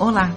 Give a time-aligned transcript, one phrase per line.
[0.00, 0.32] Olá!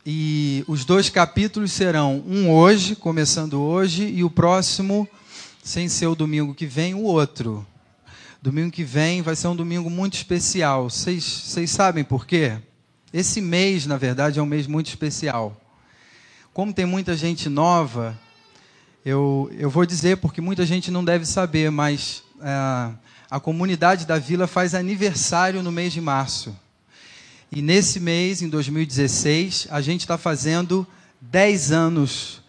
[0.06, 5.08] E os dois capítulos serão um hoje, começando hoje, e o próximo,
[5.62, 7.66] sem ser o domingo que vem, o outro.
[8.42, 10.90] Domingo que vem vai ser um domingo muito especial.
[10.90, 12.58] Vocês sabem por quê?
[13.10, 15.58] Esse mês, na verdade, é um mês muito especial.
[16.52, 18.18] Como tem muita gente nova,
[19.04, 22.92] eu, eu vou dizer porque muita gente não deve saber, mas é,
[23.34, 26.56] a comunidade da vila faz aniversário no mês de março.
[27.50, 30.86] E nesse mês, em 2016, a gente está fazendo
[31.20, 32.40] 10 anos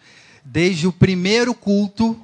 [0.44, 2.16] desde o primeiro culto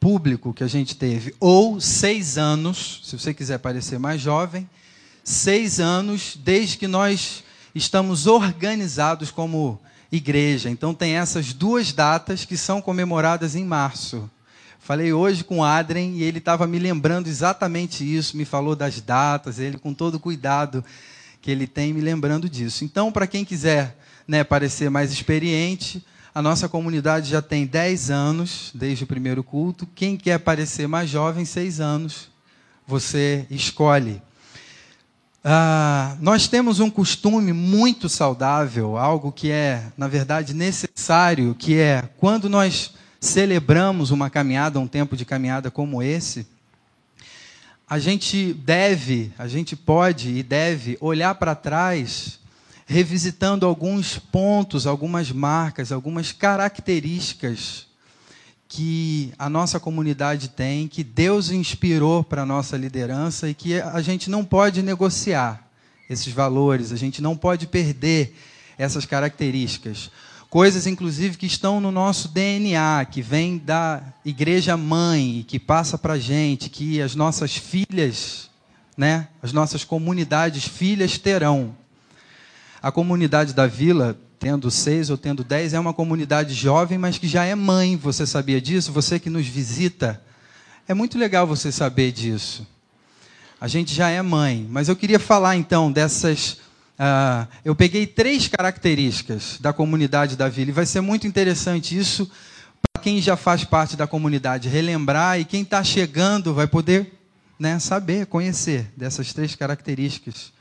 [0.00, 4.66] público que a gente teve, ou seis anos, se você quiser parecer mais jovem,
[5.22, 7.44] seis anos desde que nós
[7.74, 9.78] estamos organizados como
[10.10, 10.70] igreja.
[10.70, 14.30] Então tem essas duas datas que são comemoradas em março.
[14.80, 19.00] Falei hoje com o Adrien e ele estava me lembrando exatamente isso, me falou das
[19.00, 20.82] datas, ele com todo o cuidado
[21.40, 22.84] que ele tem me lembrando disso.
[22.84, 28.70] Então, para quem quiser né, parecer mais experiente, a nossa comunidade já tem 10 anos,
[28.74, 29.86] desde o primeiro culto.
[29.94, 32.30] Quem quer parecer mais jovem, 6 anos,
[32.86, 34.22] você escolhe.
[35.44, 42.08] Ah, nós temos um costume muito saudável, algo que é, na verdade, necessário, que é
[42.18, 46.46] quando nós celebramos uma caminhada, um tempo de caminhada como esse,
[47.88, 52.38] a gente deve, a gente pode e deve olhar para trás,
[52.86, 57.86] revisitando alguns pontos, algumas marcas, algumas características
[58.68, 64.00] que a nossa comunidade tem, que Deus inspirou para a nossa liderança e que a
[64.00, 65.68] gente não pode negociar
[66.08, 68.36] esses valores, a gente não pode perder
[68.78, 70.10] essas características.
[70.50, 76.18] Coisas, inclusive, que estão no nosso DNA, que vem da igreja mãe, que passa para
[76.18, 78.50] gente, que as nossas filhas,
[78.96, 81.76] né, as nossas comunidades filhas terão.
[82.82, 87.28] A comunidade da vila, tendo seis ou tendo dez, é uma comunidade jovem, mas que
[87.28, 87.96] já é mãe.
[87.96, 88.90] Você sabia disso?
[88.90, 90.20] Você que nos visita.
[90.88, 92.66] É muito legal você saber disso.
[93.60, 94.66] A gente já é mãe.
[94.68, 96.58] Mas eu queria falar então dessas
[97.00, 102.30] Uh, eu peguei três características da comunidade da vila e vai ser muito interessante isso
[102.92, 107.18] para quem já faz parte da comunidade relembrar e quem está chegando vai poder
[107.58, 110.52] né, saber, conhecer dessas três características.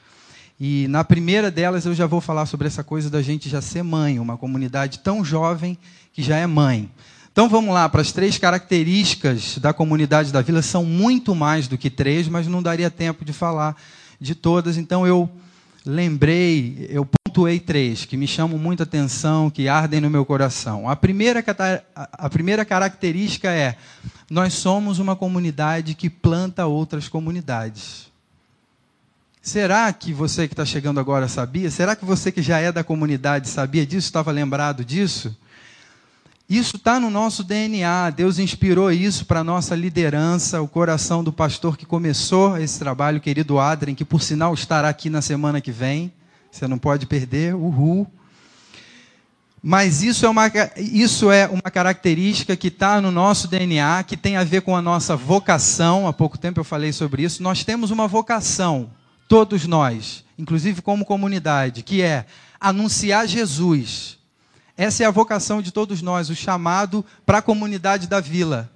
[0.58, 3.84] E na primeira delas eu já vou falar sobre essa coisa da gente já ser
[3.84, 5.78] mãe, uma comunidade tão jovem
[6.14, 6.90] que já é mãe.
[7.34, 10.62] Então vamos lá para as três características da comunidade da vila.
[10.62, 13.76] São muito mais do que três, mas não daria tempo de falar
[14.22, 14.78] de todas.
[14.78, 15.30] Então eu
[15.90, 20.88] lembrei, eu pontuei três que me chamam muita atenção, que ardem no meu coração.
[20.88, 21.44] A primeira,
[21.96, 23.76] a primeira característica é:
[24.30, 28.08] nós somos uma comunidade que planta outras comunidades.
[29.42, 31.72] Será que você que está chegando agora sabia?
[31.72, 34.08] Será que você que já é da comunidade sabia disso?
[34.08, 35.36] Estava lembrado disso?
[36.50, 38.10] Isso está no nosso DNA.
[38.10, 43.22] Deus inspirou isso para a nossa liderança, o coração do pastor que começou esse trabalho,
[43.22, 46.12] querido Adrien, que por sinal estará aqui na semana que vem.
[46.52, 48.08] Você não pode perder, uhul.
[49.62, 54.36] Mas isso é uma, isso é uma característica que está no nosso DNA, que tem
[54.36, 56.08] a ver com a nossa vocação.
[56.08, 57.44] Há pouco tempo eu falei sobre isso.
[57.44, 58.90] Nós temos uma vocação,
[59.28, 62.26] todos nós, inclusive como comunidade, que é
[62.60, 64.19] anunciar Jesus
[64.80, 68.72] essa é a vocação de todos nós, o chamado para a comunidade da vila.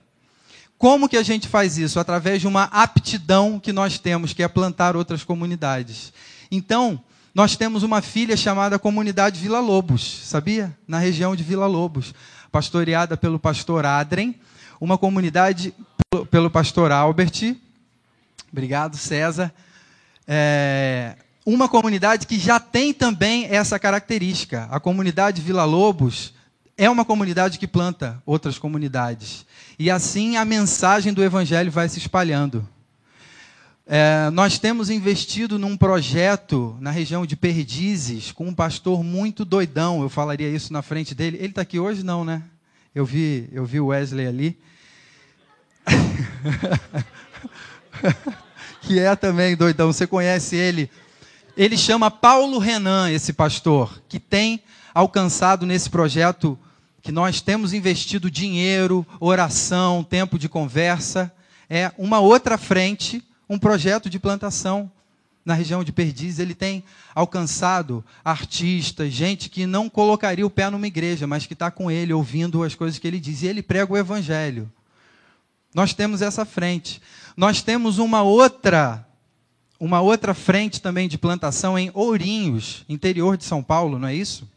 [0.77, 1.97] Como que a gente faz isso?
[1.97, 6.11] Através de uma aptidão que nós temos, que é plantar outras comunidades.
[6.51, 7.01] Então,
[7.33, 10.77] nós temos uma filha chamada Comunidade Vila Lobos, sabia?
[10.85, 12.13] Na região de Vila Lobos,
[12.51, 14.35] pastoreada pelo pastor Adrem,
[14.81, 15.73] uma comunidade
[16.29, 17.55] pelo pastor Albert.
[18.51, 19.53] Obrigado, César.
[20.27, 24.67] É, uma comunidade que já tem também essa característica.
[24.71, 26.33] A comunidade Vila Lobos
[26.77, 29.45] é uma comunidade que planta outras comunidades.
[29.77, 32.67] E assim a mensagem do Evangelho vai se espalhando.
[33.85, 40.01] É, nós temos investido num projeto na região de Perdizes com um pastor muito doidão.
[40.01, 41.37] Eu falaria isso na frente dele.
[41.37, 42.43] Ele está aqui hoje, não, né?
[42.95, 44.57] Eu vi, eu vi o Wesley ali.
[48.81, 49.91] que é também doidão.
[49.91, 50.89] Você conhece ele?
[51.55, 54.61] Ele chama Paulo Renan, esse pastor, que tem
[54.93, 56.57] alcançado nesse projeto
[57.01, 61.31] que nós temos investido dinheiro, oração, tempo de conversa,
[61.69, 64.91] é uma outra frente, um projeto de plantação
[65.45, 66.39] na região de Perdiz.
[66.39, 66.83] Ele tem
[67.13, 72.13] alcançado artistas, gente que não colocaria o pé numa igreja, mas que está com ele,
[72.13, 73.43] ouvindo as coisas que ele diz.
[73.43, 74.71] E ele prega o evangelho.
[75.75, 77.01] Nós temos essa frente.
[77.35, 79.05] Nós temos uma outra
[79.83, 84.49] uma outra frente também de plantação em Ourinhos, interior de São Paulo, não é isso?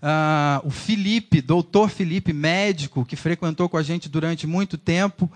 [0.00, 5.28] Ah, o Felipe, doutor Felipe, médico, que frequentou com a gente durante muito tempo,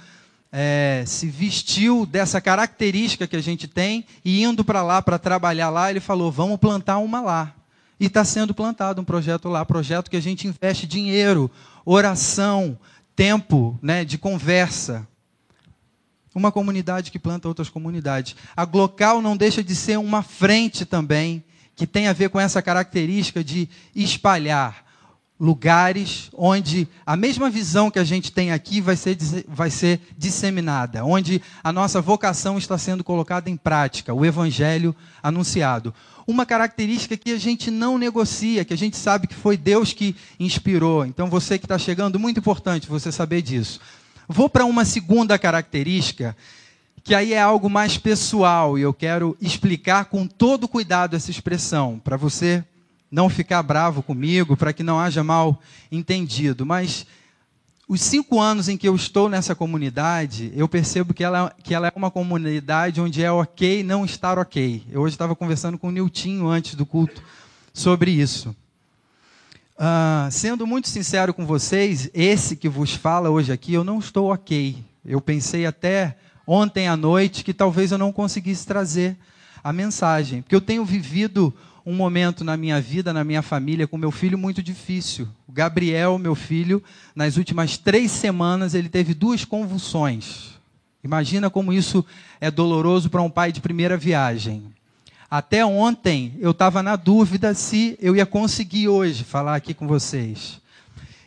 [0.52, 5.68] é, se vestiu dessa característica que a gente tem e indo para lá para trabalhar
[5.68, 7.52] lá, ele falou: vamos plantar uma lá.
[7.98, 11.50] E está sendo plantado um projeto lá, projeto que a gente investe dinheiro,
[11.84, 12.78] oração,
[13.16, 15.08] tempo né, de conversa.
[16.34, 18.34] Uma comunidade que planta outras comunidades.
[18.56, 21.44] A Glocal não deixa de ser uma frente também,
[21.76, 24.84] que tem a ver com essa característica de espalhar
[25.38, 31.04] lugares onde a mesma visão que a gente tem aqui vai ser, vai ser disseminada,
[31.04, 35.92] onde a nossa vocação está sendo colocada em prática, o evangelho anunciado.
[36.26, 40.16] Uma característica que a gente não negocia, que a gente sabe que foi Deus que
[40.40, 41.04] inspirou.
[41.04, 43.80] Então, você que está chegando, muito importante você saber disso.
[44.28, 46.36] Vou para uma segunda característica,
[47.02, 52.00] que aí é algo mais pessoal, e eu quero explicar com todo cuidado essa expressão,
[52.02, 52.64] para você
[53.10, 55.60] não ficar bravo comigo, para que não haja mal
[55.92, 56.64] entendido.
[56.64, 57.06] Mas
[57.86, 61.88] os cinco anos em que eu estou nessa comunidade, eu percebo que ela, que ela
[61.88, 64.82] é uma comunidade onde é ok não estar ok.
[64.90, 67.22] Eu hoje estava conversando com o Niltinho antes do culto
[67.72, 68.56] sobre isso.
[69.76, 74.32] Uh, sendo muito sincero com vocês, esse que vos fala hoje aqui, eu não estou
[74.32, 74.76] ok.
[75.04, 76.16] Eu pensei até
[76.46, 79.16] ontem à noite que talvez eu não conseguisse trazer
[79.62, 81.52] a mensagem, porque eu tenho vivido
[81.84, 85.28] um momento na minha vida, na minha família, com meu filho muito difícil.
[85.46, 86.82] O Gabriel, meu filho,
[87.14, 90.54] nas últimas três semanas, ele teve duas convulsões.
[91.02, 92.04] Imagina como isso
[92.40, 94.72] é doloroso para um pai de primeira viagem.
[95.36, 100.60] Até ontem eu estava na dúvida se eu ia conseguir hoje falar aqui com vocês.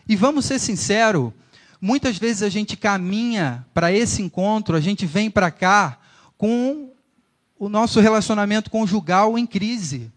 [0.07, 1.33] E vamos ser sinceros,
[1.81, 6.00] muitas vezes a gente caminha para esse encontro, a gente vem para cá
[6.38, 6.89] com
[7.59, 10.09] o nosso relacionamento conjugal em crise.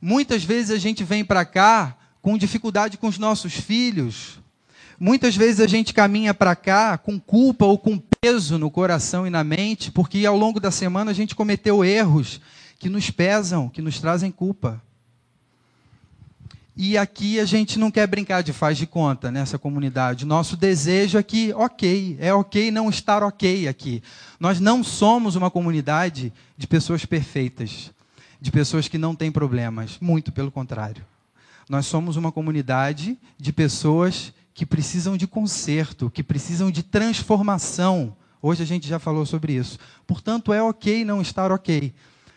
[0.00, 4.38] Muitas vezes a gente vem para cá com dificuldade com os nossos filhos.
[5.00, 9.30] Muitas vezes a gente caminha para cá com culpa ou com peso no coração e
[9.30, 12.40] na mente, porque ao longo da semana a gente cometeu erros
[12.78, 14.82] que nos pesam, que nos trazem culpa.
[16.78, 20.26] E aqui a gente não quer brincar de faz de conta nessa comunidade.
[20.26, 24.02] Nosso desejo é que, ok, é ok não estar ok aqui.
[24.38, 27.90] Nós não somos uma comunidade de pessoas perfeitas,
[28.38, 29.96] de pessoas que não têm problemas.
[30.02, 31.02] Muito pelo contrário.
[31.66, 38.14] Nós somos uma comunidade de pessoas que precisam de conserto, que precisam de transformação.
[38.42, 39.78] Hoje a gente já falou sobre isso.
[40.06, 41.94] Portanto, é ok não estar ok.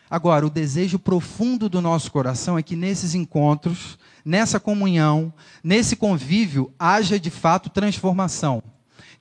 [0.09, 5.31] Agora, o desejo profundo do nosso coração é que nesses encontros, nessa comunhão,
[5.63, 8.63] nesse convívio, haja de fato transformação,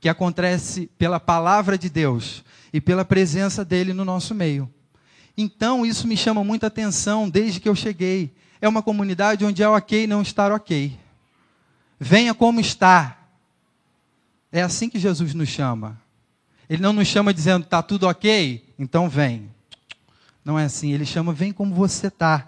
[0.01, 2.43] que acontece pela palavra de Deus
[2.73, 4.73] e pela presença dele no nosso meio.
[5.37, 8.35] Então, isso me chama muita atenção desde que eu cheguei.
[8.61, 10.99] É uma comunidade onde é ok não estar ok.
[12.01, 13.19] Venha como está.
[14.51, 16.01] É assim que Jesus nos chama.
[16.69, 18.75] Ele não nos chama dizendo, está tudo ok?
[18.79, 19.51] Então vem.
[20.45, 20.93] Não é assim.
[20.93, 22.47] Ele chama, vem como você está.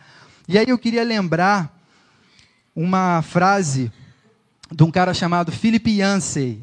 [0.48, 1.78] E aí eu queria lembrar
[2.74, 3.92] uma frase
[4.72, 6.60] de um cara chamado Philip Yancey,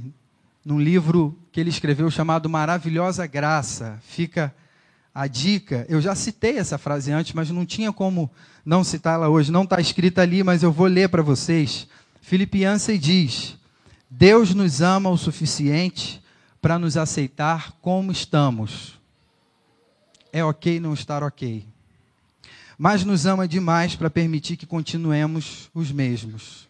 [0.65, 3.99] num livro que ele escreveu chamado Maravilhosa Graça.
[4.05, 4.53] Fica
[5.13, 5.85] a dica.
[5.87, 8.29] Eu já citei essa frase antes, mas não tinha como
[8.65, 9.51] não citá-la hoje.
[9.51, 11.87] Não está escrita ali, mas eu vou ler para vocês.
[12.21, 13.57] Philip Yancey diz:
[14.09, 16.21] Deus nos ama o suficiente
[16.61, 18.96] para nos aceitar como estamos
[20.31, 21.65] é ok não estar ok.
[22.77, 26.67] Mas nos ama demais para permitir que continuemos os mesmos.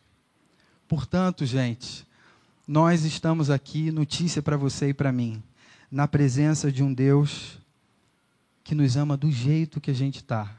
[0.87, 2.07] Portanto, gente,
[2.67, 5.43] nós estamos aqui, notícia para você e para mim,
[5.91, 7.59] na presença de um Deus
[8.63, 10.53] que nos ama do jeito que a gente está.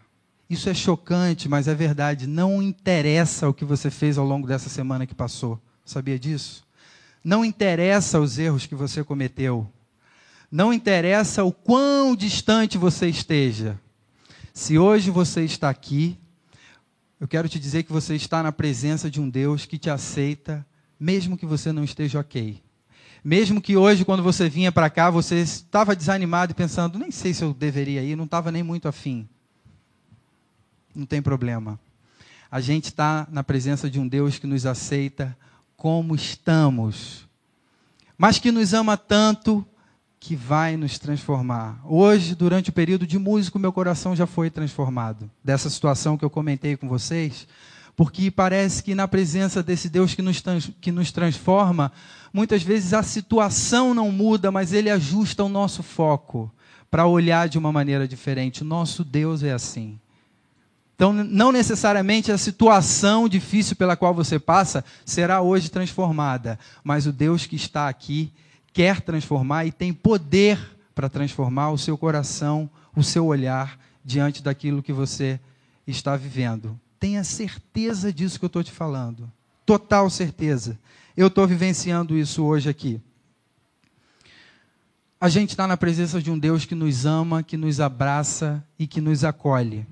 [0.48, 2.26] Isso é chocante, mas é verdade.
[2.26, 5.60] Não interessa o que você fez ao longo dessa semana que passou.
[5.84, 6.66] Sabia disso?
[7.22, 9.70] Não interessa os erros que você cometeu.
[10.50, 13.78] Não interessa o quão distante você esteja.
[14.54, 16.18] Se hoje você está aqui,
[17.20, 20.66] eu quero te dizer que você está na presença de um Deus que te aceita,
[20.98, 22.62] mesmo que você não esteja ok.
[23.22, 27.34] Mesmo que hoje, quando você vinha para cá, você estava desanimado e pensando, nem sei
[27.34, 29.28] se eu deveria ir, não estava nem muito afim.
[30.94, 31.78] não tem problema.
[32.50, 35.36] A gente está na presença de um Deus que nos aceita
[35.76, 37.28] como estamos,
[38.16, 39.66] mas que nos ama tanto
[40.20, 41.80] que vai nos transformar.
[41.84, 46.30] Hoje, durante o período de músico, meu coração já foi transformado dessa situação que eu
[46.30, 47.46] comentei com vocês,
[47.96, 50.42] porque parece que na presença desse Deus que nos,
[50.80, 51.92] que nos transforma,
[52.32, 56.52] muitas vezes a situação não muda, mas ele ajusta o nosso foco
[56.90, 58.62] para olhar de uma maneira diferente.
[58.62, 59.98] O nosso Deus é assim.
[60.94, 67.12] Então, não necessariamente a situação difícil pela qual você passa será hoje transformada, mas o
[67.12, 68.32] Deus que está aqui
[68.78, 70.56] quer transformar e tem poder
[70.94, 75.40] para transformar o seu coração, o seu olhar diante daquilo que você
[75.84, 76.78] está vivendo.
[77.00, 79.28] Tenha certeza disso que eu estou te falando.
[79.66, 80.78] Total certeza.
[81.16, 83.00] Eu estou vivenciando isso hoje aqui.
[85.20, 88.86] A gente está na presença de um Deus que nos ama, que nos abraça e
[88.86, 89.84] que nos acolhe.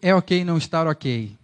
[0.00, 1.36] É ok não estar ok.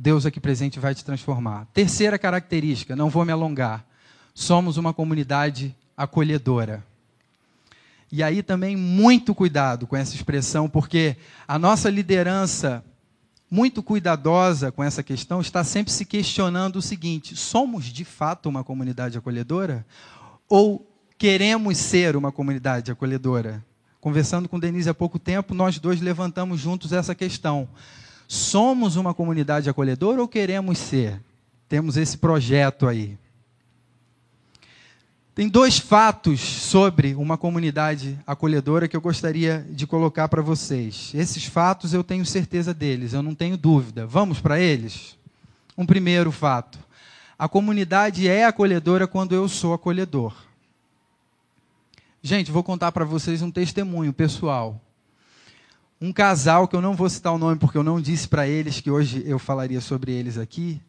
[0.00, 1.66] Deus aqui presente vai te transformar.
[1.74, 3.84] Terceira característica, não vou me alongar.
[4.32, 6.84] Somos uma comunidade acolhedora.
[8.10, 11.16] E aí também muito cuidado com essa expressão, porque
[11.48, 12.84] a nossa liderança,
[13.50, 18.62] muito cuidadosa com essa questão, está sempre se questionando o seguinte: somos de fato uma
[18.62, 19.84] comunidade acolhedora?
[20.48, 20.88] Ou
[21.18, 23.64] queremos ser uma comunidade acolhedora?
[24.00, 27.68] Conversando com Denise há pouco tempo, nós dois levantamos juntos essa questão.
[28.28, 31.18] Somos uma comunidade acolhedora ou queremos ser?
[31.66, 33.16] Temos esse projeto aí.
[35.34, 41.10] Tem dois fatos sobre uma comunidade acolhedora que eu gostaria de colocar para vocês.
[41.14, 44.04] Esses fatos eu tenho certeza deles, eu não tenho dúvida.
[44.04, 45.16] Vamos para eles?
[45.76, 46.78] Um primeiro fato:
[47.38, 50.34] a comunidade é acolhedora quando eu sou acolhedor.
[52.20, 54.78] Gente, vou contar para vocês um testemunho pessoal.
[56.00, 58.80] Um casal, que eu não vou citar o nome porque eu não disse para eles
[58.80, 60.80] que hoje eu falaria sobre eles aqui,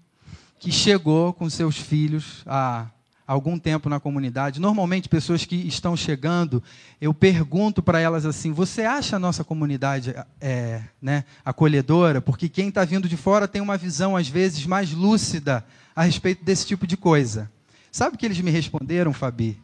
[0.59, 2.85] que chegou com seus filhos há
[3.25, 4.59] algum tempo na comunidade.
[4.59, 6.61] Normalmente, pessoas que estão chegando,
[7.01, 12.21] eu pergunto para elas assim: você acha a nossa comunidade é, né, acolhedora?
[12.21, 16.43] Porque quem está vindo de fora tem uma visão, às vezes, mais lúcida a respeito
[16.45, 17.51] desse tipo de coisa.
[17.91, 19.59] Sabe o que eles me responderam, Fabi?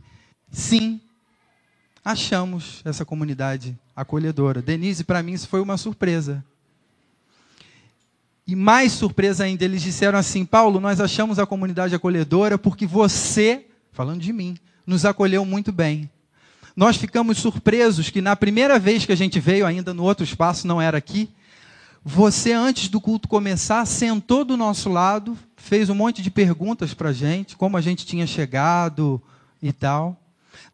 [0.52, 1.00] Sim,
[2.04, 4.62] achamos essa comunidade acolhedora.
[4.62, 6.44] Denise, para mim, isso foi uma surpresa.
[8.48, 13.66] E mais surpresa ainda, eles disseram assim: Paulo, nós achamos a comunidade acolhedora porque você,
[13.92, 16.10] falando de mim, nos acolheu muito bem.
[16.75, 20.68] Nós ficamos surpresos que na primeira vez que a gente veio, ainda no outro espaço,
[20.68, 21.30] não era aqui,
[22.04, 27.10] você, antes do culto começar, sentou do nosso lado, fez um monte de perguntas para
[27.10, 29.20] a gente, como a gente tinha chegado
[29.60, 30.16] e tal.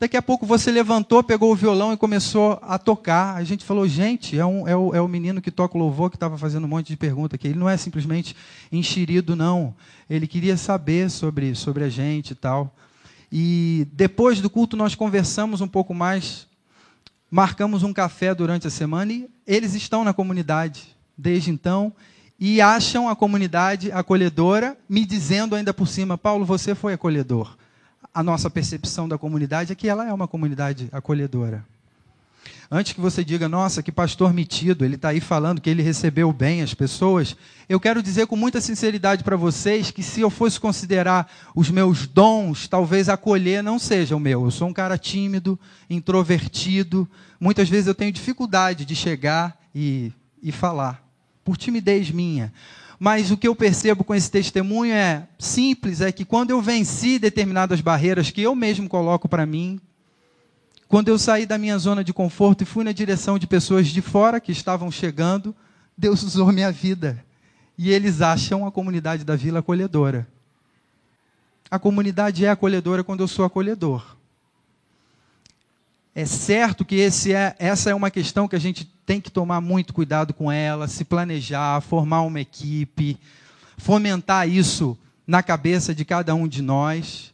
[0.02, 3.36] Daqui a pouco você levantou, pegou o violão e começou a tocar.
[3.36, 6.10] A gente falou, gente, é, um, é, o, é o menino que toca o louvor
[6.10, 7.50] que estava fazendo um monte de pergunta aqui.
[7.50, 8.36] Ele não é simplesmente
[8.72, 9.76] enxerido, não.
[10.10, 12.76] Ele queria saber sobre, sobre a gente e tal.
[13.32, 16.48] E depois do culto nós conversamos um pouco mais,
[17.30, 21.94] marcamos um café durante a semana e eles estão na comunidade desde então
[22.40, 27.56] e acham a comunidade acolhedora, me dizendo ainda por cima, Paulo, você foi acolhedor
[28.14, 31.66] a nossa percepção da comunidade é que ela é uma comunidade acolhedora.
[32.74, 36.32] Antes que você diga, nossa, que pastor metido, ele está aí falando que ele recebeu
[36.32, 37.36] bem as pessoas,
[37.68, 42.08] eu quero dizer com muita sinceridade para vocês que se eu fosse considerar os meus
[42.08, 44.46] dons, talvez acolher não seja o meu.
[44.46, 47.06] Eu sou um cara tímido, introvertido,
[47.38, 51.06] muitas vezes eu tenho dificuldade de chegar e, e falar,
[51.44, 52.54] por timidez minha.
[53.04, 57.18] Mas o que eu percebo com esse testemunho é simples, é que quando eu venci
[57.18, 59.82] determinadas barreiras que eu mesmo coloco para mim,
[60.88, 64.04] quando eu saí da minha zona de conforto e fui na direção de pessoas de
[64.04, 65.56] fora que estavam chegando,
[65.98, 67.26] Deus usou minha vida.
[67.76, 70.28] E eles acham a comunidade da vila acolhedora.
[71.72, 74.16] A comunidade é acolhedora quando eu sou acolhedor.
[76.14, 79.94] É certo que é, essa é uma questão que a gente tem que tomar muito
[79.94, 83.18] cuidado com ela, se planejar, formar uma equipe,
[83.78, 87.34] fomentar isso na cabeça de cada um de nós.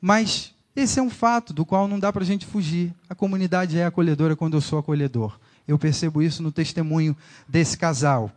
[0.00, 2.92] Mas esse é um fato do qual não dá para a gente fugir.
[3.08, 5.38] A comunidade é acolhedora quando eu sou acolhedor.
[5.66, 7.16] Eu percebo isso no testemunho
[7.48, 8.30] desse casal.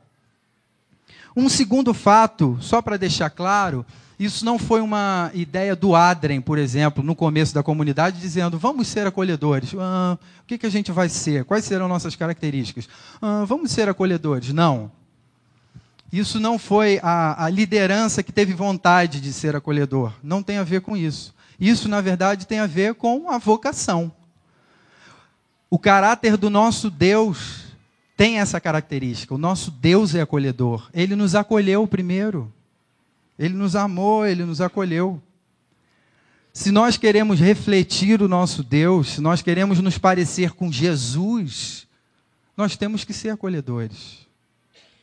[1.36, 3.86] Um segundo fato, só para deixar claro,
[4.20, 8.88] isso não foi uma ideia do Adrem, por exemplo, no começo da comunidade, dizendo vamos
[8.88, 9.76] ser acolhedores.
[9.78, 11.46] Ah, o que, que a gente vai ser?
[11.46, 12.90] Quais serão nossas características?
[13.22, 14.52] Ah, vamos ser acolhedores.
[14.52, 14.92] Não.
[16.12, 20.14] Isso não foi a, a liderança que teve vontade de ser acolhedor.
[20.24, 21.36] Não tem a ver com isso.
[21.60, 24.12] Isso, na verdade, tem a ver com a vocação.
[25.70, 27.66] O caráter do nosso Deus
[28.16, 29.36] tem essa característica.
[29.36, 30.90] O nosso Deus é acolhedor.
[30.94, 32.52] Ele nos acolheu primeiro.
[33.38, 35.22] Ele nos amou, ele nos acolheu.
[36.52, 41.88] Se nós queremos refletir o nosso Deus, se nós queremos nos parecer com Jesus,
[42.56, 44.28] nós temos que ser acolhedores.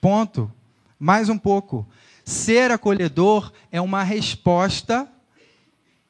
[0.00, 0.50] Ponto.
[0.98, 1.86] Mais um pouco.
[2.24, 5.08] Ser acolhedor é uma resposta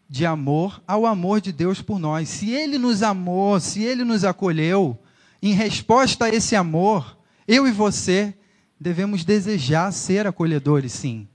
[0.09, 2.28] de amor ao amor de Deus por nós.
[2.28, 4.99] Se Ele nos amou, se Ele nos acolheu,
[5.43, 8.35] em resposta a esse amor, eu e você
[8.81, 11.28] devemos desejar ser acolhedores, sim.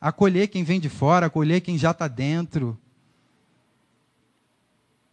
[0.00, 2.78] Acolher quem vem de fora, acolher quem já está dentro.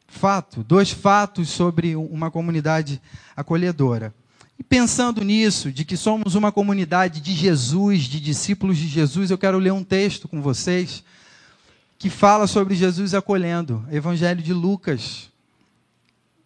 [0.08, 3.02] Fato, dois fatos sobre uma comunidade
[3.36, 4.14] acolhedora.
[4.58, 9.38] E pensando nisso, de que somos uma comunidade de Jesus, de discípulos de Jesus, eu
[9.38, 11.04] quero ler um texto com vocês
[11.98, 13.86] que fala sobre Jesus acolhendo.
[13.92, 15.30] Evangelho de Lucas.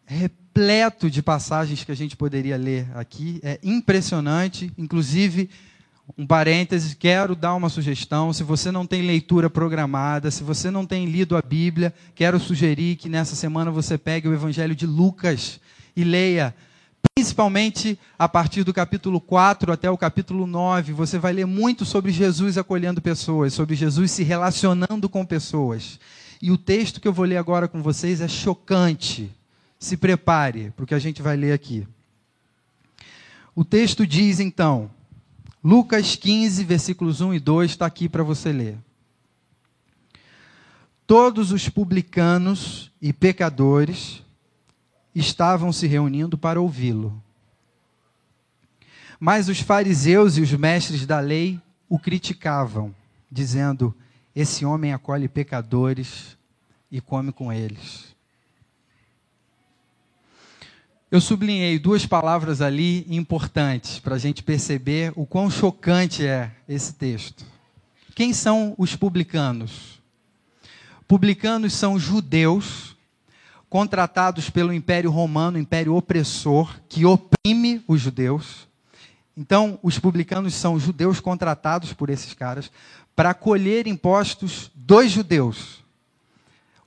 [0.06, 3.40] Repleto de passagens que a gente poderia ler aqui.
[3.44, 4.72] É impressionante.
[4.78, 5.50] Inclusive,
[6.18, 8.34] um parêntese, quero dar uma sugestão.
[8.34, 12.96] Se você não tem leitura programada, se você não tem lido a Bíblia, quero sugerir
[12.96, 15.60] que nessa semana você pegue o Evangelho de Lucas
[15.96, 16.54] e leia
[17.16, 22.12] principalmente a partir do capítulo 4 até o capítulo 9, você vai ler muito sobre
[22.12, 26.00] Jesus acolhendo pessoas, sobre Jesus se relacionando com pessoas.
[26.42, 29.32] E o texto que eu vou ler agora com vocês é chocante.
[29.78, 31.88] Se prepare, porque a gente vai ler aqui.
[33.56, 34.90] O texto diz então,
[35.64, 38.78] Lucas 15, versículos 1 e 2, está aqui para você ler.
[41.06, 44.24] Todos os publicanos e pecadores
[45.14, 47.22] estavam se reunindo para ouvi-lo.
[49.20, 52.96] Mas os fariseus e os mestres da lei o criticavam,
[53.30, 53.94] dizendo:
[54.34, 56.38] Esse homem acolhe pecadores
[56.90, 58.16] e come com eles.
[61.12, 66.94] Eu sublinhei duas palavras ali importantes para a gente perceber o quão chocante é esse
[66.94, 67.44] texto.
[68.14, 70.00] Quem são os publicanos?
[71.08, 72.96] Publicanos são judeus
[73.68, 78.68] contratados pelo Império Romano, Império opressor, que oprime os judeus.
[79.36, 82.72] Então, os publicanos são judeus contratados por esses caras
[83.16, 85.79] para colher impostos dos judeus.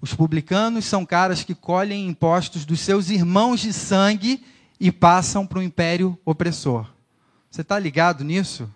[0.03, 4.45] Os publicanos são caras que colhem impostos dos seus irmãos de sangue
[4.79, 6.87] e passam para o império opressor.
[7.51, 8.69] Você está ligado nisso?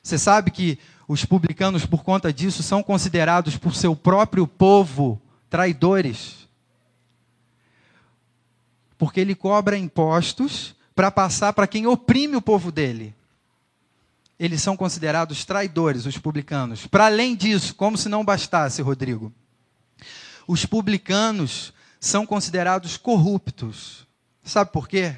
[0.00, 6.42] Você sabe que os publicanos, por conta disso, são considerados por seu próprio povo traidores
[9.02, 13.12] porque ele cobra impostos para passar para quem oprime o povo dele.
[14.38, 16.86] Eles são considerados traidores, os publicanos.
[16.86, 19.32] Para além disso, como se não bastasse, Rodrigo,
[20.46, 24.06] os publicanos são considerados corruptos.
[24.44, 25.16] Sabe por quê?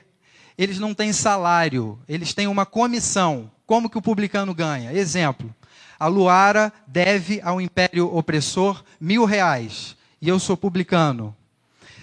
[0.56, 3.50] Eles não têm salário, eles têm uma comissão.
[3.66, 4.92] Como que o publicano ganha?
[4.92, 5.52] Exemplo:
[5.98, 11.34] a Luara deve ao império opressor mil reais e eu sou publicano.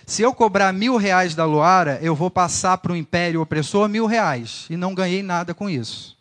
[0.05, 4.05] Se eu cobrar mil reais da Luara, eu vou passar para o império opressor mil
[4.05, 4.65] reais.
[4.69, 6.17] E não ganhei nada com isso.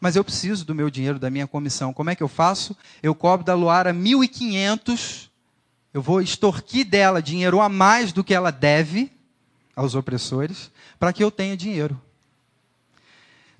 [0.00, 1.92] Mas eu preciso do meu dinheiro, da minha comissão.
[1.92, 2.76] Como é que eu faço?
[3.02, 5.30] Eu cobro da Luara mil e quinhentos.
[5.96, 9.10] Eu vou extorquir dela dinheiro a mais do que ela deve
[9.74, 12.00] aos opressores, para que eu tenha dinheiro.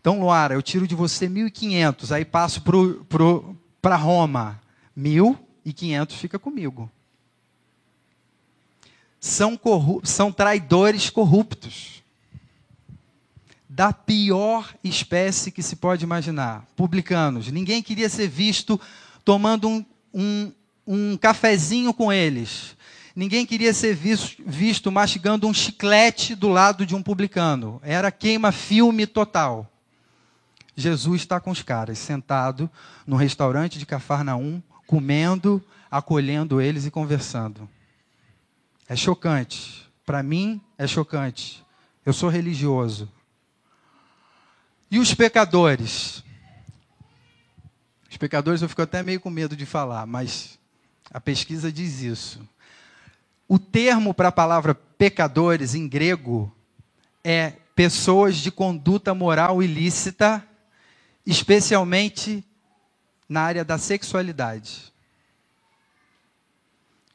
[0.00, 2.62] Então, Luara, eu tiro de você mil e quinhentos, aí passo
[3.80, 4.60] para Roma.
[4.94, 6.90] Mil e quinhentos fica comigo
[9.26, 9.58] são,
[10.04, 12.02] são traidores corruptos.
[13.68, 16.64] Da pior espécie que se pode imaginar.
[16.76, 17.50] Publicanos.
[17.50, 18.80] Ninguém queria ser visto
[19.24, 20.52] tomando um, um,
[20.86, 22.76] um cafezinho com eles.
[23.14, 27.80] Ninguém queria ser visto, visto mastigando um chiclete do lado de um publicano.
[27.82, 29.70] Era queima-filme total.
[30.76, 32.70] Jesus está com os caras, sentado
[33.06, 37.66] no restaurante de Cafarnaum, comendo, acolhendo eles e conversando.
[38.86, 39.90] É chocante.
[40.04, 41.64] Para mim, é chocante.
[42.04, 43.10] Eu sou religioso.
[44.90, 46.22] E os pecadores?
[48.10, 50.58] Os pecadores eu fico até meio com medo de falar, mas
[51.10, 52.40] a pesquisa diz isso.
[53.48, 56.52] O termo para a palavra pecadores em grego
[57.22, 60.46] é pessoas de conduta moral ilícita,
[61.24, 62.44] especialmente
[63.28, 64.92] na área da sexualidade.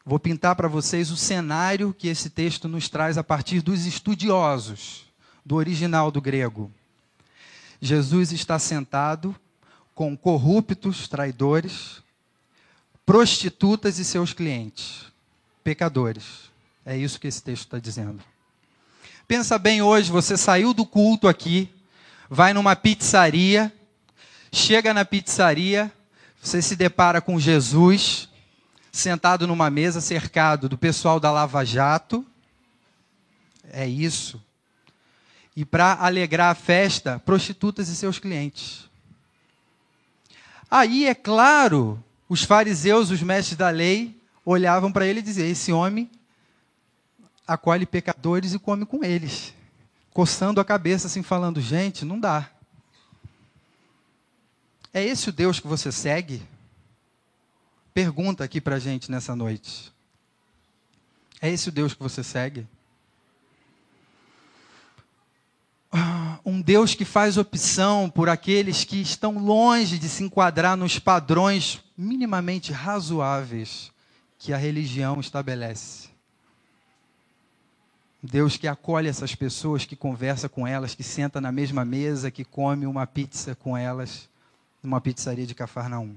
[0.05, 5.05] Vou pintar para vocês o cenário que esse texto nos traz a partir dos estudiosos,
[5.45, 6.71] do original do grego.
[7.79, 9.35] Jesus está sentado
[9.93, 12.00] com corruptos, traidores,
[13.05, 15.05] prostitutas e seus clientes,
[15.63, 16.51] pecadores.
[16.85, 18.21] É isso que esse texto está dizendo.
[19.27, 21.69] Pensa bem hoje, você saiu do culto aqui,
[22.29, 23.71] vai numa pizzaria,
[24.51, 25.91] chega na pizzaria,
[26.41, 28.27] você se depara com Jesus,
[28.91, 32.25] sentado numa mesa, cercado do pessoal da Lava Jato.
[33.71, 34.41] É isso.
[35.55, 38.89] E para alegrar a festa, prostitutas e seus clientes.
[40.69, 45.73] Aí, é claro, os fariseus, os mestres da lei, olhavam para ele e diziam: Esse
[45.73, 46.09] homem
[47.45, 49.53] acolhe pecadores e come com eles.
[50.13, 52.49] Coçando a cabeça, assim, falando: Gente, não dá.
[54.93, 56.41] É esse o Deus que você segue?
[57.93, 59.91] Pergunta aqui para a gente nessa noite.
[61.41, 62.65] É esse o Deus que você segue?
[66.45, 71.81] Um Deus que faz opção por aqueles que estão longe de se enquadrar nos padrões
[71.97, 73.91] minimamente razoáveis
[74.37, 76.09] que a religião estabelece.
[78.23, 82.45] Deus que acolhe essas pessoas, que conversa com elas, que senta na mesma mesa, que
[82.45, 84.29] come uma pizza com elas
[84.81, 86.15] numa pizzaria de Cafarnaum.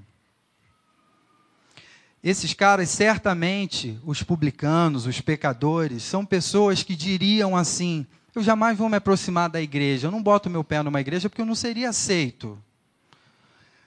[2.23, 8.89] Esses caras, certamente, os publicanos, os pecadores, são pessoas que diriam assim: eu jamais vou
[8.89, 11.91] me aproximar da igreja, eu não boto meu pé numa igreja porque eu não seria
[11.91, 12.59] aceito.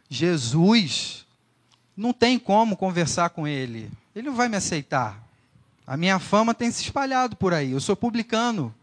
[0.10, 1.26] Jesus,
[1.96, 5.22] não tem como conversar com ele, ele não vai me aceitar.
[5.86, 8.74] A minha fama tem se espalhado por aí, eu sou publicano,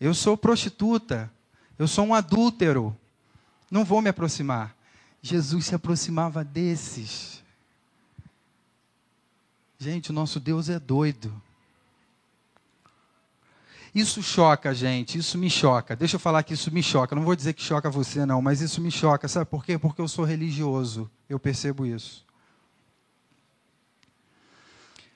[0.00, 1.30] eu sou prostituta,
[1.78, 2.96] eu sou um adúltero,
[3.70, 4.74] não vou me aproximar.
[5.22, 7.42] Jesus se aproximava desses.
[9.78, 11.32] Gente, o nosso Deus é doido.
[13.94, 15.96] Isso choca gente, isso me choca.
[15.96, 17.16] Deixa eu falar que isso me choca.
[17.16, 19.26] Não vou dizer que choca você, não, mas isso me choca.
[19.26, 19.76] Sabe por quê?
[19.76, 21.10] Porque eu sou religioso.
[21.28, 22.24] Eu percebo isso.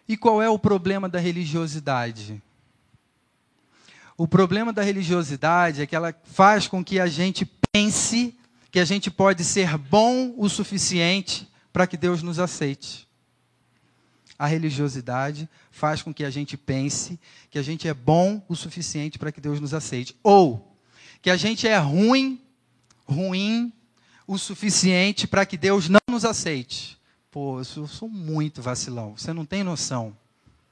[0.09, 2.43] E qual é o problema da religiosidade?
[4.17, 8.37] O problema da religiosidade é que ela faz com que a gente pense
[8.71, 13.09] que a gente pode ser bom o suficiente para que Deus nos aceite.
[14.39, 17.19] A religiosidade faz com que a gente pense
[17.51, 20.17] que a gente é bom o suficiente para que Deus nos aceite.
[20.23, 20.77] Ou
[21.23, 22.41] que a gente é ruim,
[23.07, 23.73] ruim
[24.27, 26.99] o suficiente para que Deus não nos aceite.
[27.31, 29.17] Pô, eu sou, muito vacilão.
[29.17, 30.17] Você não tem noção.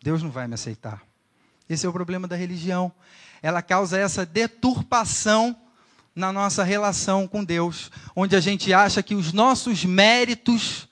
[0.03, 1.03] Deus não vai me aceitar.
[1.69, 2.93] Esse é o problema da religião.
[3.43, 5.57] Ela causa essa deturpação
[6.15, 10.87] na nossa relação com Deus, onde a gente acha que os nossos méritos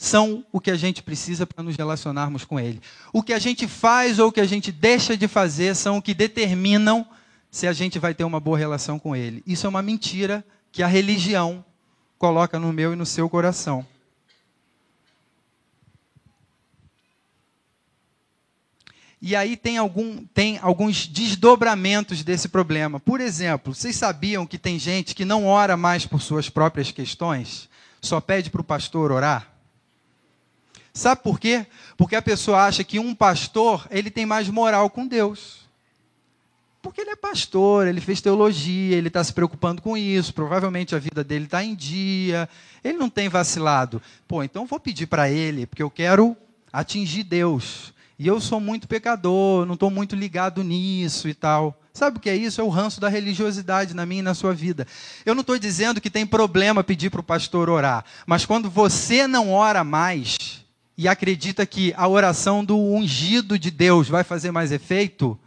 [0.00, 2.80] são o que a gente precisa para nos relacionarmos com Ele.
[3.12, 6.02] O que a gente faz ou o que a gente deixa de fazer são o
[6.02, 7.04] que determinam
[7.50, 9.42] se a gente vai ter uma boa relação com Ele.
[9.44, 11.64] Isso é uma mentira que a religião
[12.16, 13.84] coloca no meu e no seu coração.
[19.20, 23.00] E aí tem, algum, tem alguns desdobramentos desse problema.
[23.00, 27.68] Por exemplo, vocês sabiam que tem gente que não ora mais por suas próprias questões,
[28.00, 29.57] só pede para o pastor orar?
[30.98, 31.64] Sabe por quê?
[31.96, 35.60] Porque a pessoa acha que um pastor ele tem mais moral com Deus.
[36.82, 40.98] Porque ele é pastor, ele fez teologia, ele está se preocupando com isso, provavelmente a
[40.98, 42.48] vida dele está em dia,
[42.82, 44.02] ele não tem vacilado.
[44.26, 46.36] Pô, então vou pedir para ele, porque eu quero
[46.72, 47.94] atingir Deus.
[48.18, 51.80] E eu sou muito pecador, não estou muito ligado nisso e tal.
[51.92, 52.60] Sabe o que é isso?
[52.60, 54.84] É o ranço da religiosidade na minha e na sua vida.
[55.24, 59.28] Eu não estou dizendo que tem problema pedir para o pastor orar, mas quando você
[59.28, 60.57] não ora mais
[60.98, 65.38] e acredita que a oração do ungido de Deus vai fazer mais efeito,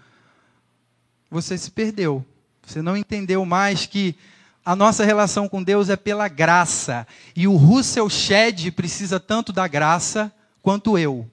[1.29, 2.25] você se perdeu.
[2.65, 4.15] Você não entendeu mais que
[4.63, 7.05] a nossa relação com Deus é pela graça.
[7.35, 11.29] E o Russell Shedd precisa tanto da graça quanto eu.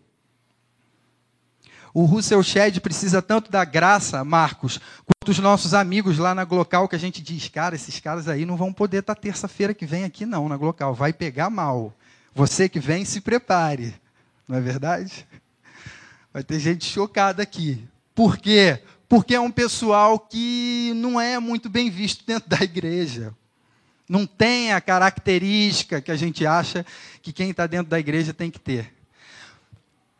[1.94, 6.88] O Russell Shedd precisa tanto da graça, Marcos, quanto os nossos amigos lá na Glocal,
[6.88, 10.02] que a gente diz, cara, esses caras aí não vão poder estar terça-feira que vem
[10.02, 11.94] aqui não, na Glocal, vai pegar mal.
[12.34, 13.94] Você que vem, se prepare.
[14.48, 15.26] Não é verdade?
[16.32, 17.86] Vai ter gente chocada aqui.
[18.14, 18.82] Por quê?
[19.06, 23.34] Porque é um pessoal que não é muito bem visto dentro da igreja.
[24.08, 26.84] Não tem a característica que a gente acha
[27.20, 28.94] que quem está dentro da igreja tem que ter.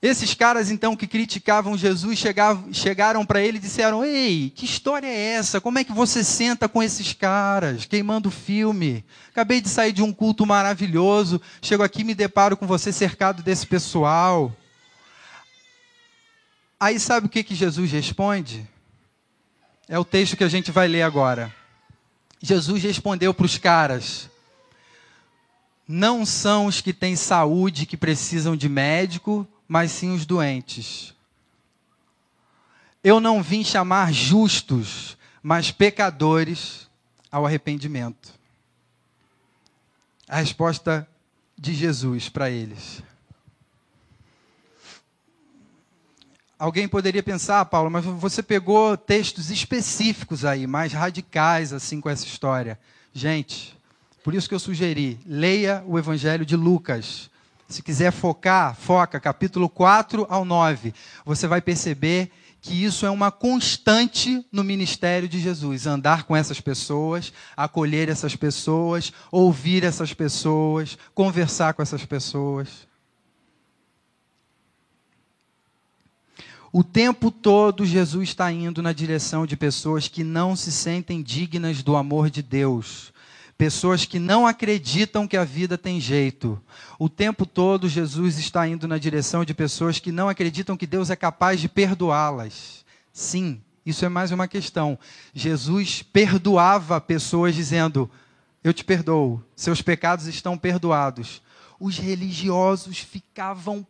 [0.01, 5.09] Esses caras, então, que criticavam Jesus, chegavam, chegaram para ele e disseram: Ei, que história
[5.09, 5.61] é essa?
[5.61, 9.05] Como é que você senta com esses caras, queimando filme?
[9.31, 13.43] Acabei de sair de um culto maravilhoso, chego aqui e me deparo com você cercado
[13.43, 14.57] desse pessoal.
[16.79, 18.65] Aí sabe o que, que Jesus responde?
[19.89, 21.53] É o texto que a gente vai ler agora.
[22.41, 24.31] Jesus respondeu para os caras:
[25.89, 31.15] Não são os que têm saúde que precisam de médico mas sim os doentes.
[33.05, 36.89] Eu não vim chamar justos, mas pecadores
[37.31, 38.33] ao arrependimento.
[40.27, 41.07] A resposta
[41.57, 43.03] de Jesus para eles.
[46.59, 52.27] Alguém poderia pensar, Paulo, mas você pegou textos específicos aí, mais radicais assim com essa
[52.27, 52.79] história.
[53.13, 53.79] Gente,
[54.25, 57.31] por isso que eu sugeri, leia o Evangelho de Lucas.
[57.69, 60.95] Se quiser focar, foca capítulo 4 ao 9.
[61.27, 62.31] Você vai perceber
[62.63, 68.35] que isso é uma constante no ministério de Jesus, andar com essas pessoas, acolher essas
[68.35, 72.89] pessoas, ouvir essas pessoas, conversar com essas pessoas.
[76.73, 81.83] O tempo todo Jesus está indo na direção de pessoas que não se sentem dignas
[81.83, 83.13] do amor de Deus,
[83.59, 86.63] pessoas que não acreditam que a vida tem jeito.
[86.97, 91.11] O tempo todo Jesus está indo na direção de pessoas que não acreditam que Deus
[91.11, 92.85] é capaz de perdoá-las.
[93.13, 94.97] Sim, isso é mais uma questão.
[95.35, 98.09] Jesus perdoava pessoas dizendo:
[98.63, 101.43] Eu te perdoo, seus pecados estão perdoados.
[101.81, 103.85] Os religiosos ficavam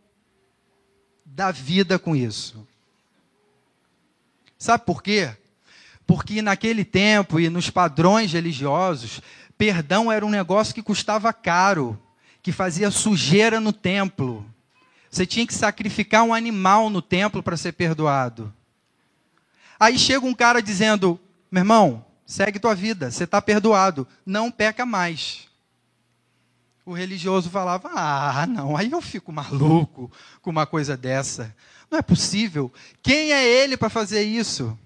[1.23, 2.67] da vida com isso.
[4.57, 5.31] Sabe por quê?
[6.07, 9.21] Porque naquele tempo e nos padrões religiosos,
[9.59, 12.01] perdão era um negócio que custava caro,
[12.41, 14.49] que fazia sujeira no templo.
[15.11, 18.53] Você tinha que sacrificar um animal no templo para ser perdoado.
[19.77, 21.19] Aí chega um cara dizendo:
[21.51, 25.49] meu irmão, segue tua vida, você está perdoado, não peca mais.
[26.85, 30.09] O religioso falava: ah, não, aí eu fico maluco
[30.41, 31.53] com uma coisa dessa.
[31.91, 32.71] Não é possível.
[33.03, 34.77] Quem é ele para fazer isso?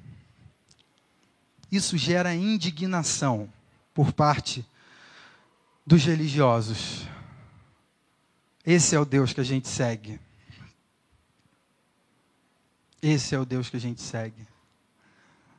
[1.71, 3.49] Isso gera indignação
[3.93, 4.65] por parte
[5.85, 7.07] dos religiosos.
[8.65, 10.19] Esse é o Deus que a gente segue.
[13.01, 14.47] Esse é o Deus que a gente segue.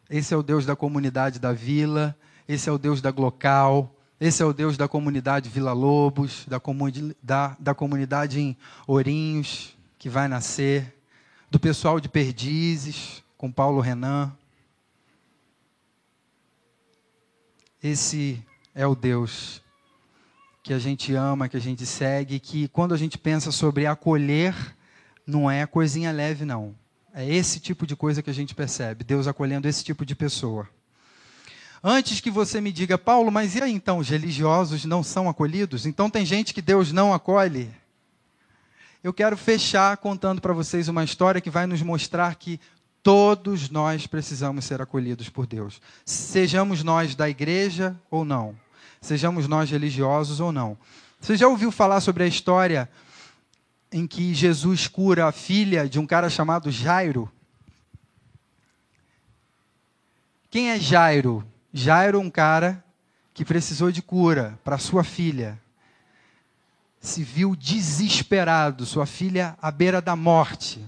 [0.09, 2.17] Esse é o Deus da comunidade da vila.
[2.49, 3.95] Esse é o Deus da Glocal.
[4.19, 9.77] Esse é o Deus da comunidade Vila Lobos, da, comuni da, da comunidade em Ourinhos,
[9.99, 10.97] que vai nascer
[11.51, 14.33] do pessoal de Perdizes, com Paulo Renan.
[17.85, 18.43] Esse
[18.75, 19.61] é o Deus
[20.63, 24.55] que a gente ama, que a gente segue, que quando a gente pensa sobre acolher,
[25.27, 26.75] não é coisinha leve, não.
[27.13, 30.67] É esse tipo de coisa que a gente percebe, Deus acolhendo esse tipo de pessoa.
[31.83, 35.85] Antes que você me diga, Paulo, mas e aí então, os religiosos não são acolhidos?
[35.85, 37.71] Então tem gente que Deus não acolhe?
[39.05, 42.59] eu quero fechar contando para vocês uma história que vai nos mostrar que
[43.05, 45.81] todos nós precisamos ser acolhidos por Deus.
[46.05, 48.57] Sejamos nós da igreja ou não.
[49.01, 50.77] Sejamos nós religiosos ou não.
[51.21, 52.91] Você já ouviu falar sobre a história
[53.93, 57.31] em que Jesus cura a filha de um cara chamado Jairo?
[60.51, 61.47] Quem é Jairo?
[61.73, 62.83] Jairo é um cara
[63.33, 65.61] que precisou de cura para sua filha
[67.05, 70.83] se viu desesperado, sua filha à beira da morte.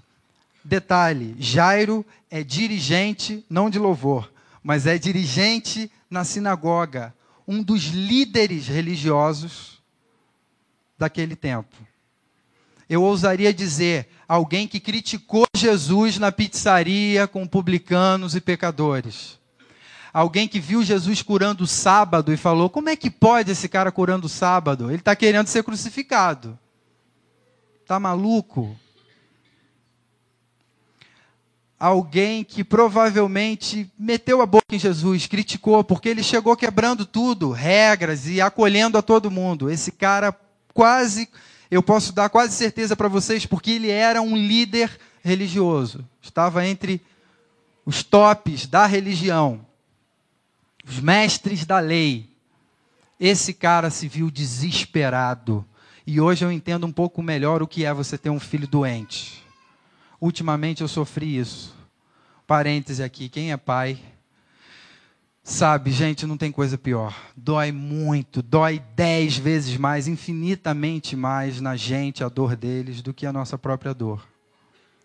[0.66, 7.14] Detalhe: Jairo é dirigente, não de louvor, mas é dirigente na sinagoga,
[7.46, 9.80] um dos líderes religiosos
[10.98, 11.76] daquele tempo.
[12.88, 19.38] Eu ousaria dizer, alguém que criticou Jesus na pizzaria com publicanos e pecadores
[20.12, 23.92] alguém que viu Jesus curando o sábado e falou: Como é que pode esse cara
[23.92, 24.88] curando o sábado?
[24.90, 26.58] Ele está querendo ser crucificado.
[27.82, 28.74] Está maluco?
[31.78, 38.26] Alguém que provavelmente meteu a boca em Jesus, criticou, porque ele chegou quebrando tudo, regras
[38.26, 39.70] e acolhendo a todo mundo.
[39.70, 40.34] Esse cara
[40.72, 41.28] quase,
[41.70, 44.90] eu posso dar quase certeza para vocês, porque ele era um líder
[45.22, 46.04] religioso.
[46.22, 47.02] Estava entre
[47.84, 49.66] os tops da religião
[50.88, 52.30] os mestres da lei.
[53.18, 55.64] Esse cara se viu desesperado.
[56.06, 59.44] E hoje eu entendo um pouco melhor o que é você ter um filho doente.
[60.20, 61.74] Ultimamente eu sofri isso.
[62.46, 63.98] Parêntese aqui, quem é pai
[65.42, 67.16] sabe, gente, não tem coisa pior.
[67.36, 73.24] Dói muito, dói dez vezes mais, infinitamente mais na gente a dor deles do que
[73.24, 74.26] a nossa própria dor.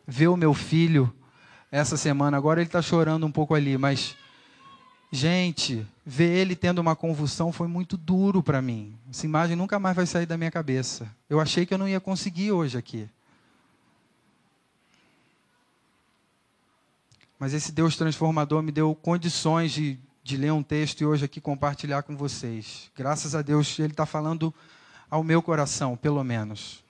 [0.07, 1.13] Ver o meu filho
[1.71, 4.17] essa semana, agora ele está chorando um pouco ali, mas
[5.13, 8.97] Gente, ver ele tendo uma convulsão foi muito duro para mim.
[9.09, 11.13] Essa imagem nunca mais vai sair da minha cabeça.
[11.29, 13.09] Eu achei que eu não ia conseguir hoje aqui.
[17.41, 21.41] Mas esse Deus transformador me deu condições de, de ler um texto e hoje aqui
[21.41, 22.91] compartilhar com vocês.
[22.95, 24.53] Graças a Deus, Ele está falando
[25.09, 26.83] ao meu coração, pelo menos.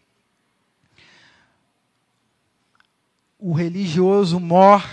[3.39, 4.85] O religioso mor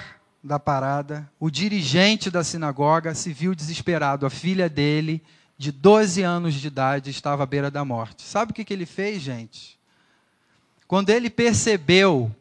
[0.44, 4.26] da parada, o dirigente da sinagoga se viu desesperado.
[4.26, 5.20] A filha dele,
[5.58, 8.22] de 12 anos de idade, estava à beira da morte.
[8.22, 9.76] Sabe o que, que ele fez, gente?
[10.86, 12.32] Quando ele percebeu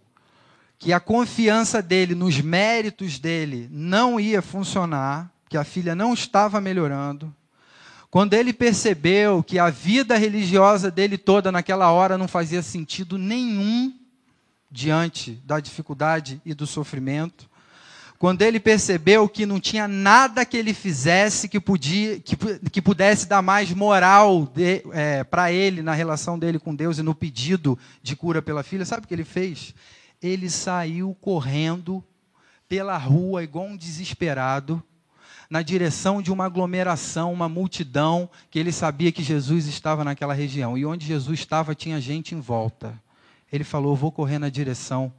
[0.80, 6.62] que a confiança dele nos méritos dele não ia funcionar, que a filha não estava
[6.62, 7.34] melhorando,
[8.10, 13.94] quando ele percebeu que a vida religiosa dele toda naquela hora não fazia sentido nenhum
[14.72, 17.50] diante da dificuldade e do sofrimento,
[18.18, 22.36] quando ele percebeu que não tinha nada que ele fizesse que, podia, que,
[22.72, 24.52] que pudesse dar mais moral
[24.92, 28.86] é, para ele na relação dele com Deus e no pedido de cura pela filha,
[28.86, 29.76] sabe o que ele fez?
[30.22, 32.04] Ele saiu correndo
[32.68, 34.84] pela rua igual um desesperado,
[35.50, 40.78] na direção de uma aglomeração, uma multidão, que ele sabia que Jesus estava naquela região.
[40.78, 43.02] E onde Jesus estava, tinha gente em volta.
[43.52, 45.14] Ele falou: Vou correr na direção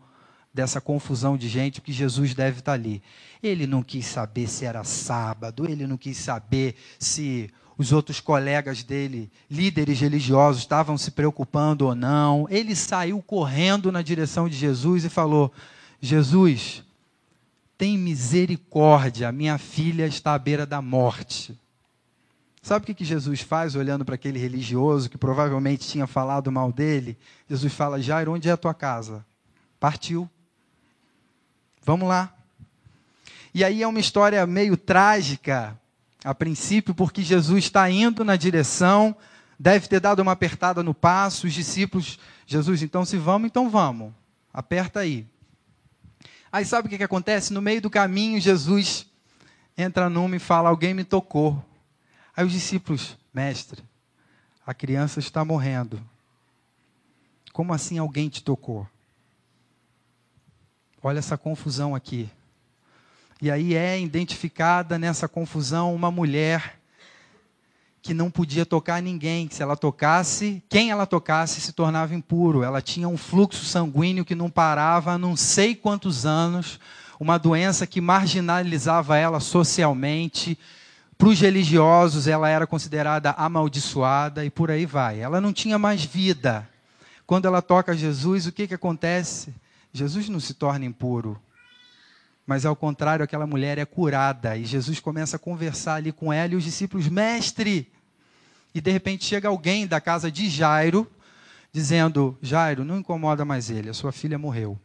[0.53, 3.03] dessa confusão de gente, porque Jesus deve estar ali.
[3.43, 8.83] Ele não quis saber se era sábado, ele não quis saber se os outros colegas
[8.83, 12.49] dele, líderes religiosos, estavam se preocupando ou não.
[12.51, 15.53] Ele saiu correndo na direção de Jesus e falou:
[16.01, 16.83] Jesus,
[17.79, 21.57] tem misericórdia, minha filha está à beira da morte.
[22.61, 27.17] Sabe o que, Jesus faz olhando para aquele religioso que provavelmente tinha falado mal dele?
[27.49, 29.25] Jesus fala: Jairo, onde é a tua casa?
[29.79, 30.29] Partiu.
[31.85, 32.35] Vamos lá.
[33.55, 35.81] E aí é uma história meio trágica,
[36.24, 39.16] a princípio, porque Jesus está indo na direção,
[39.59, 44.12] deve ter dado uma apertada no passo, os discípulos, Jesus, então se vamos, então vamos.
[44.52, 45.26] Aperta aí.
[46.50, 47.52] Aí sabe o que, que acontece?
[47.52, 49.07] No meio do caminho, Jesus
[49.76, 51.62] entra numa e fala: Alguém me tocou.
[52.37, 53.83] Aí os discípulos, mestre,
[54.66, 56.00] a criança está morrendo.
[57.52, 58.88] Como assim alguém te tocou?
[61.02, 62.31] Olha essa confusão aqui.
[63.40, 66.77] E aí é identificada nessa confusão uma mulher
[68.03, 69.48] que não podia tocar ninguém.
[69.48, 72.64] Se ela tocasse, quem ela tocasse se tornava impuro.
[72.64, 76.81] Ela tinha um fluxo sanguíneo que não parava há não sei quantos anos,
[77.20, 80.59] uma doença que marginalizava ela socialmente.
[81.16, 85.20] Para os religiosos, ela era considerada amaldiçoada e por aí vai.
[85.20, 86.68] Ela não tinha mais vida.
[87.24, 89.55] Quando ela toca Jesus, o que, que acontece?
[89.92, 91.40] Jesus não se torna impuro.
[92.49, 94.57] Mas ao contrário, aquela mulher é curada.
[94.57, 97.93] E Jesus começa a conversar ali com ela e os discípulos, mestre.
[98.75, 101.07] E de repente chega alguém da casa de Jairo,
[101.71, 104.81] dizendo: Jairo, não incomoda mais ele, a sua filha morreu.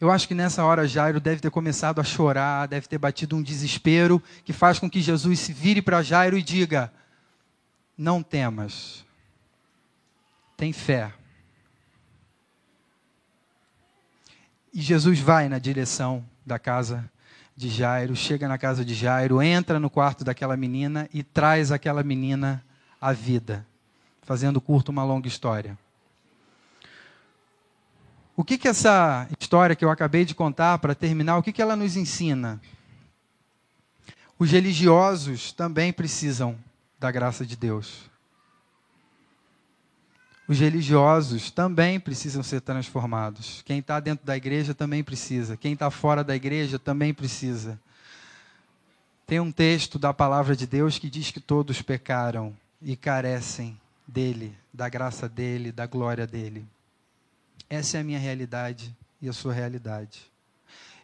[0.00, 3.42] Eu acho que nessa hora Jairo deve ter começado a chorar, deve ter batido um
[3.42, 6.90] desespero que faz com que Jesus se vire para Jairo e diga:
[7.94, 9.04] Não temas,
[10.56, 11.12] tem fé.
[14.72, 17.10] E Jesus vai na direção da casa
[17.56, 22.02] de Jairo, chega na casa de Jairo, entra no quarto daquela menina e traz aquela
[22.02, 22.64] menina
[23.00, 23.66] à vida,
[24.22, 25.78] fazendo curto uma longa história.
[28.36, 31.60] O que, que essa história que eu acabei de contar, para terminar, o que, que
[31.60, 32.60] ela nos ensina?
[34.38, 36.56] Os religiosos também precisam
[36.98, 38.09] da graça de Deus.
[40.50, 43.62] Os religiosos também precisam ser transformados.
[43.64, 45.56] Quem está dentro da igreja também precisa.
[45.56, 47.80] Quem está fora da igreja também precisa.
[49.28, 54.52] Tem um texto da palavra de Deus que diz que todos pecaram e carecem dele,
[54.74, 56.66] da graça dele, da glória dele.
[57.68, 60.20] Essa é a minha realidade e a sua realidade.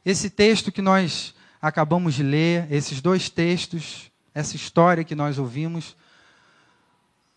[0.05, 5.95] Esse texto que nós acabamos de ler, esses dois textos, essa história que nós ouvimos,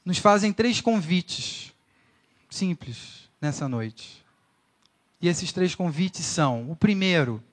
[0.04, 1.70] nos fazem três convites
[2.50, 4.24] simples nessa noite.
[5.22, 7.44] E esses três convites são: o primeiro,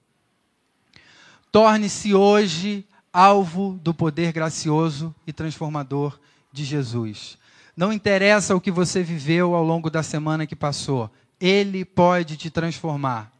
[1.50, 6.18] torne-se hoje alvo do poder gracioso e transformador
[6.52, 7.38] de Jesus.
[7.76, 12.50] Não interessa o que você viveu ao longo da semana que passou, ele pode te
[12.50, 13.31] transformar.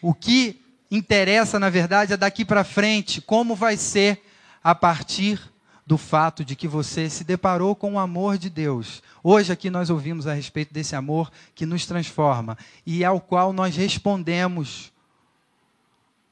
[0.00, 4.22] O que interessa, na verdade, é daqui para frente, como vai ser
[4.62, 5.40] a partir
[5.88, 9.02] do fato de que você se deparou com o amor de Deus.
[9.24, 13.74] Hoje aqui nós ouvimos a respeito desse amor que nos transforma e ao qual nós
[13.74, 14.92] respondemos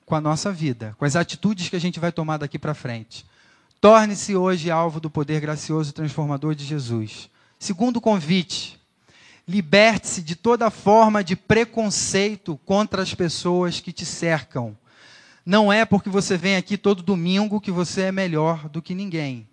[0.05, 3.25] com a nossa vida, com as atitudes que a gente vai tomar daqui para frente.
[3.81, 7.31] Torne-se hoje alvo do poder gracioso e transformador de Jesus.
[7.59, 8.79] Segundo convite,
[9.49, 14.77] liberte-se de toda forma de preconceito contra as pessoas que te cercam
[15.47, 19.49] não é porque você vem aqui todo domingo que você é melhor do que ninguém.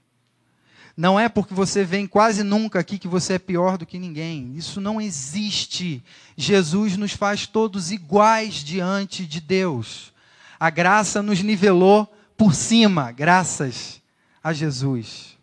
[0.97, 4.53] Não é porque você vem quase nunca aqui que você é pior do que ninguém.
[4.55, 6.03] Isso não existe.
[6.35, 10.11] Jesus nos faz todos iguais diante de Deus.
[10.59, 14.01] A graça nos nivelou por cima, graças
[14.43, 15.37] a Jesus.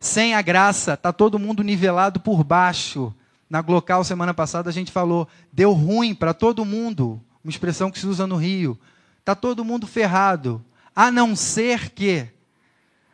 [0.00, 3.14] Sem a graça, está todo mundo nivelado por baixo.
[3.48, 7.22] Na Glocal, semana passada, a gente falou, deu ruim para todo mundo.
[7.44, 8.78] Uma expressão que se usa no Rio.
[9.22, 10.64] Está todo mundo ferrado.
[10.96, 12.26] A não ser que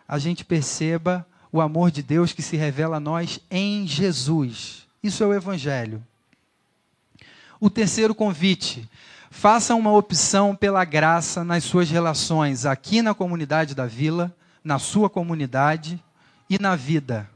[0.08, 4.88] a gente perceba o amor de Deus que se revela a nós em Jesus.
[5.02, 6.02] Isso é o Evangelho.
[7.60, 8.88] O terceiro convite:
[9.30, 14.34] faça uma opção pela graça nas suas relações, aqui na comunidade da vila,
[14.64, 16.02] na sua comunidade
[16.48, 17.28] e na vida.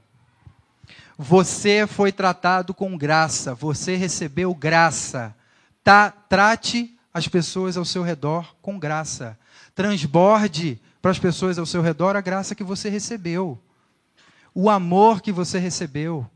[1.18, 5.36] Você foi tratado com graça, você recebeu graça.
[5.84, 9.38] Tá, trate as pessoas ao seu redor com graça.
[9.74, 13.60] Transborde para as pessoas ao seu redor a graça que você recebeu,
[14.54, 16.26] o amor que você recebeu.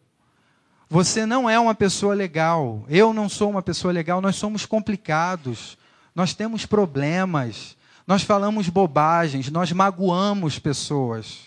[0.89, 5.77] Você não é uma pessoa legal, eu não sou uma pessoa legal, nós somos complicados,
[6.15, 11.47] nós temos problemas, nós falamos bobagens, nós magoamos pessoas.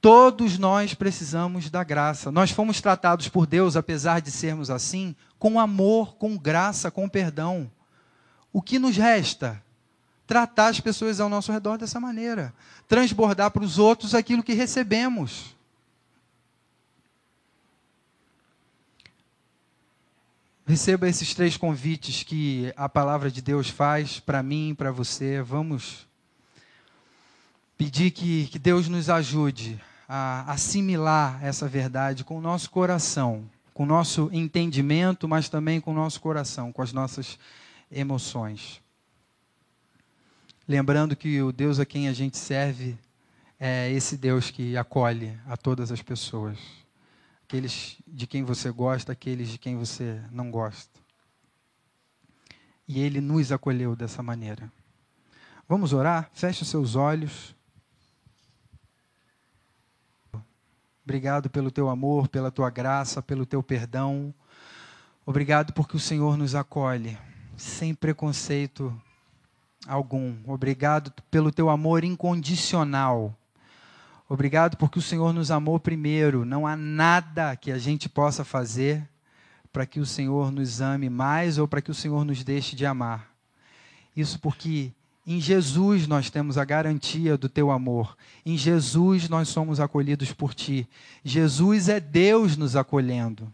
[0.00, 2.30] Todos nós precisamos da graça.
[2.30, 7.70] Nós fomos tratados por Deus, apesar de sermos assim, com amor, com graça, com perdão.
[8.56, 9.62] O que nos resta?
[10.26, 12.52] tratar as pessoas ao nosso redor dessa maneira,
[12.88, 15.54] transbordar para os outros aquilo que recebemos.
[20.66, 25.40] Receba esses três convites que a palavra de Deus faz para mim e para você.
[25.42, 26.06] Vamos
[27.78, 29.78] pedir que, que Deus nos ajude
[30.08, 35.92] a assimilar essa verdade com o nosso coração, com o nosso entendimento, mas também com
[35.92, 37.38] o nosso coração, com as nossas
[37.90, 38.80] emoções.
[40.66, 42.98] Lembrando que o Deus a quem a gente serve
[43.58, 46.58] é esse Deus que acolhe a todas as pessoas.
[47.44, 50.98] Aqueles de quem você gosta, aqueles de quem você não gosta.
[52.88, 54.70] E Ele nos acolheu dessa maneira.
[55.68, 56.30] Vamos orar?
[56.32, 57.54] Feche os seus olhos.
[61.04, 64.34] Obrigado pelo teu amor, pela tua graça, pelo teu perdão.
[65.24, 67.16] Obrigado porque o Senhor nos acolhe,
[67.56, 68.94] sem preconceito
[69.86, 70.34] algum.
[70.46, 73.36] Obrigado pelo teu amor incondicional.
[74.28, 76.44] Obrigado porque o Senhor nos amou primeiro.
[76.44, 79.08] Não há nada que a gente possa fazer
[79.72, 82.84] para que o Senhor nos ame mais ou para que o Senhor nos deixe de
[82.84, 83.30] amar.
[84.16, 84.92] Isso porque
[85.26, 88.16] em Jesus nós temos a garantia do teu amor.
[88.44, 90.88] Em Jesus nós somos acolhidos por ti.
[91.24, 93.52] Jesus é Deus nos acolhendo.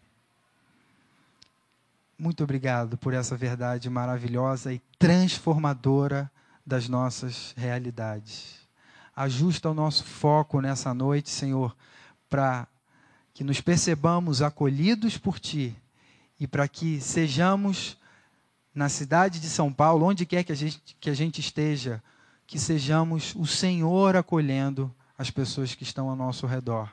[2.22, 6.30] Muito obrigado por essa verdade maravilhosa e transformadora
[6.64, 8.60] das nossas realidades.
[9.16, 11.76] Ajusta o nosso foco nessa noite, Senhor,
[12.30, 12.68] para
[13.34, 15.74] que nos percebamos acolhidos por Ti
[16.38, 17.98] e para que sejamos
[18.72, 22.00] na cidade de São Paulo, onde quer que a gente, que a gente esteja,
[22.46, 26.88] que sejamos o Senhor acolhendo as pessoas que estão ao nosso redor.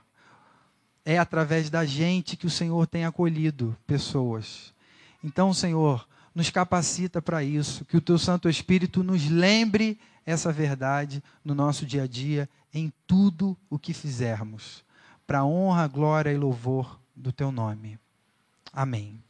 [1.06, 4.74] É através da gente que o Senhor tem acolhido pessoas.
[5.24, 11.24] Então, Senhor, nos capacita para isso, que o Teu Santo Espírito nos lembre essa verdade
[11.44, 14.84] no nosso dia a dia, em tudo o que fizermos,
[15.26, 18.00] para honra, glória e louvor do Teu nome.
[18.72, 19.22] Amém.